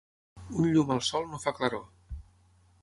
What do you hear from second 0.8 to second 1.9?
al sol no fa claror.